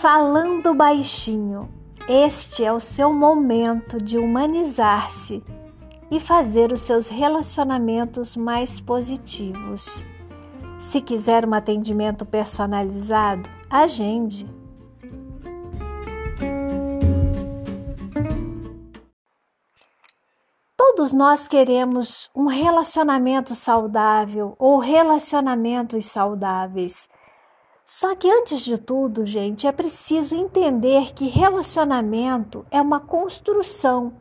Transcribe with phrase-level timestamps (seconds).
[0.00, 1.68] Falando baixinho,
[2.08, 5.44] este é o seu momento de humanizar-se
[6.10, 10.02] e fazer os seus relacionamentos mais positivos.
[10.78, 14.48] Se quiser um atendimento personalizado, agende.
[20.78, 27.06] Todos nós queremos um relacionamento saudável ou relacionamentos saudáveis.
[27.90, 34.12] Só que antes de tudo, gente, é preciso entender que relacionamento é uma construção,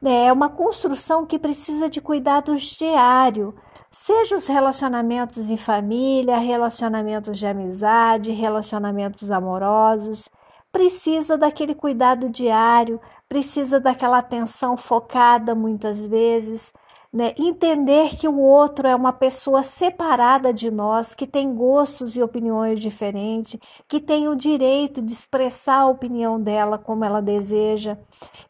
[0.00, 0.26] né?
[0.26, 3.56] é uma construção que precisa de cuidados diário,
[3.90, 10.30] seja os relacionamentos em família, relacionamentos de amizade, relacionamentos amorosos,
[10.70, 16.72] precisa daquele cuidado diário, precisa daquela atenção focada muitas vezes
[17.12, 17.32] né?
[17.38, 22.80] Entender que o outro é uma pessoa separada de nós, que tem gostos e opiniões
[22.80, 27.96] diferentes, que tem o direito de expressar a opinião dela como ela deseja,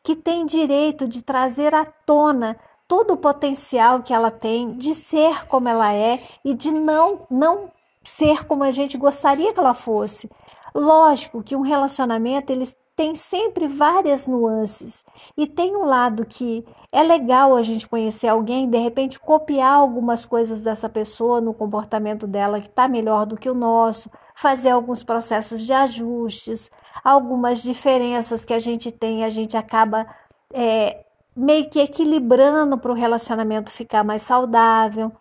[0.02, 5.46] que tem direito de trazer à tona todo o potencial que ela tem de ser
[5.46, 7.70] como ela é e de não não
[8.02, 10.30] ser como a gente gostaria que ela fosse.
[10.74, 12.66] Lógico que um relacionamento ele
[12.98, 15.04] tem sempre várias nuances
[15.36, 20.26] e tem um lado que é legal a gente conhecer alguém, de repente copiar algumas
[20.26, 25.04] coisas dessa pessoa no comportamento dela que está melhor do que o nosso, fazer alguns
[25.04, 26.72] processos de ajustes,
[27.04, 30.04] algumas diferenças que a gente tem, a gente acaba
[30.52, 31.04] é,
[31.36, 35.12] meio que equilibrando para o relacionamento ficar mais saudável.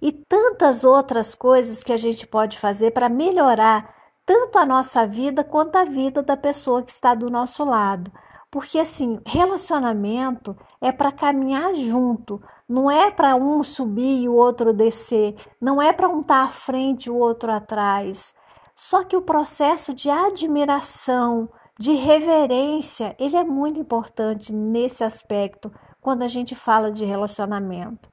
[0.00, 3.93] E tantas outras coisas que a gente pode fazer para melhorar
[4.26, 8.10] tanto a nossa vida quanto a vida da pessoa que está do nosso lado.
[8.50, 14.72] Porque assim, relacionamento é para caminhar junto, não é para um subir e o outro
[14.72, 18.34] descer, não é para um estar tá à frente e o outro atrás.
[18.74, 21.48] Só que o processo de admiração,
[21.78, 28.08] de reverência, ele é muito importante nesse aspecto quando a gente fala de relacionamento.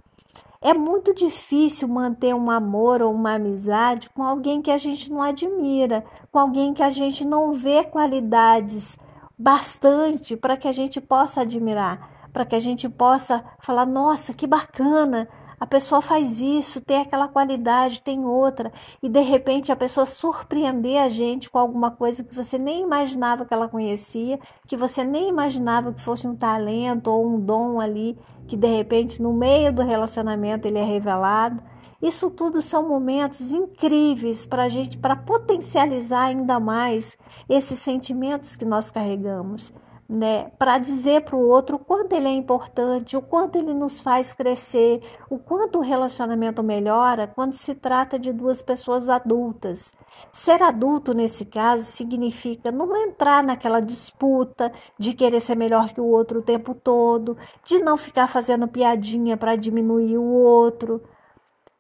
[0.64, 5.20] É muito difícil manter um amor ou uma amizade com alguém que a gente não
[5.20, 8.96] admira, com alguém que a gente não vê qualidades
[9.36, 14.46] bastante para que a gente possa admirar, para que a gente possa falar: nossa, que
[14.46, 15.28] bacana,
[15.62, 21.00] a pessoa faz isso, tem aquela qualidade, tem outra, e de repente a pessoa surpreender
[21.00, 25.30] a gente com alguma coisa que você nem imaginava que ela conhecia, que você nem
[25.30, 28.18] imaginava que fosse um talento ou um dom ali,
[28.48, 31.62] que de repente no meio do relacionamento ele é revelado.
[32.02, 37.16] Isso tudo são momentos incríveis para a gente, para potencializar ainda mais
[37.48, 39.72] esses sentimentos que nós carregamos
[40.12, 44.02] né, para dizer para o outro o quanto ele é importante, o quanto ele nos
[44.02, 45.00] faz crescer,
[45.30, 49.94] o quanto o relacionamento melhora quando se trata de duas pessoas adultas.
[50.34, 56.06] Ser adulto nesse caso significa não entrar naquela disputa de querer ser melhor que o
[56.06, 61.02] outro o tempo todo, de não ficar fazendo piadinha para diminuir o outro.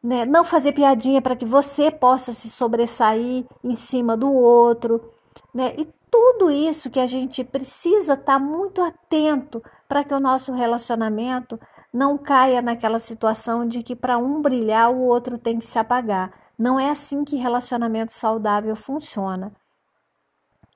[0.01, 0.25] Né?
[0.25, 5.11] Não fazer piadinha para que você possa se sobressair em cima do outro.
[5.53, 5.73] Né?
[5.77, 10.51] E tudo isso que a gente precisa estar tá muito atento para que o nosso
[10.51, 11.57] relacionamento
[11.91, 16.31] não caia naquela situação de que para um brilhar o outro tem que se apagar.
[16.57, 19.53] Não é assim que relacionamento saudável funciona.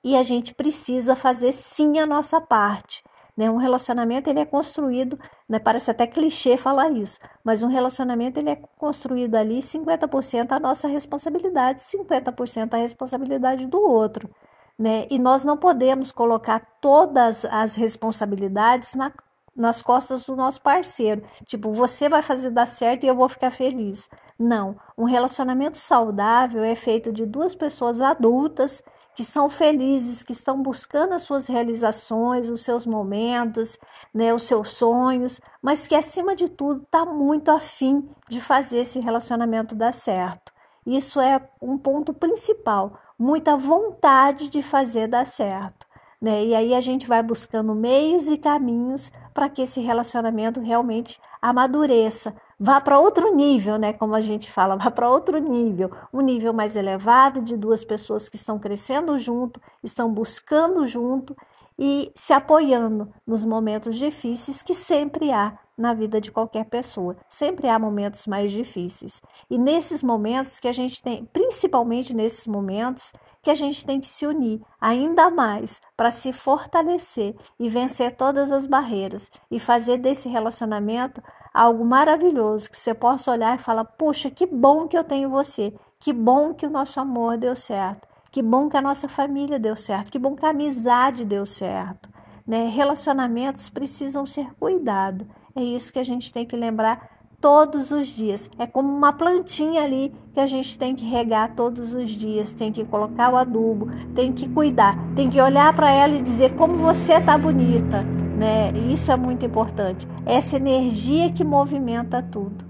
[0.03, 3.03] E a gente precisa fazer sim a nossa parte.
[3.35, 3.49] Né?
[3.49, 5.59] Um relacionamento ele é construído, né?
[5.59, 10.87] parece até clichê falar isso, mas um relacionamento ele é construído ali 50% a nossa
[10.87, 14.29] responsabilidade, 50% a responsabilidade do outro
[14.77, 15.05] né?
[15.09, 19.11] E nós não podemos colocar todas as responsabilidades na,
[19.55, 21.23] nas costas do nosso parceiro.
[21.45, 24.09] Tipo, você vai fazer dar certo e eu vou ficar feliz.
[24.37, 24.75] Não.
[24.97, 28.83] Um relacionamento saudável é feito de duas pessoas adultas
[29.15, 33.79] que são felizes, que estão buscando as suas realizações, os seus momentos,
[34.13, 38.99] né, os seus sonhos, mas que acima de tudo está muito afim de fazer esse
[38.99, 40.53] relacionamento dar certo.
[40.85, 45.85] Isso é um ponto principal muita vontade de fazer dar certo.
[46.21, 46.45] Né?
[46.45, 52.33] E aí a gente vai buscando meios e caminhos para que esse relacionamento realmente amadureça,
[52.59, 53.93] vá para outro nível, né?
[53.93, 58.27] Como a gente fala, vá para outro nível, um nível mais elevado de duas pessoas
[58.27, 61.35] que estão crescendo junto, estão buscando junto
[61.77, 67.15] e se apoiando nos momentos difíceis que sempre há na vida de qualquer pessoa.
[67.27, 69.21] Sempre há momentos mais difíceis.
[69.49, 74.09] E nesses momentos que a gente tem, principalmente nesses momentos, que a gente tem que
[74.09, 80.27] se unir ainda mais para se fortalecer e vencer todas as barreiras e fazer desse
[80.27, 81.21] relacionamento
[81.53, 85.73] algo maravilhoso que você possa olhar e falar: "Puxa, que bom que eu tenho você.
[85.99, 89.77] Que bom que o nosso amor deu certo." Que bom que a nossa família deu
[89.77, 92.09] certo, que bom que a amizade deu certo.
[92.45, 92.67] Né?
[92.67, 95.25] Relacionamentos precisam ser cuidados.
[95.57, 98.49] É isso que a gente tem que lembrar todos os dias.
[98.59, 102.73] É como uma plantinha ali que a gente tem que regar todos os dias, tem
[102.73, 106.75] que colocar o adubo, tem que cuidar, tem que olhar para ela e dizer como
[106.75, 108.71] você tá bonita, né?
[108.91, 110.05] Isso é muito importante.
[110.25, 112.65] Essa energia que movimenta tudo.